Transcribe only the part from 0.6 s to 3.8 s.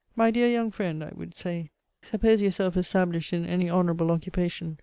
friend," (I would say) "suppose yourself established in any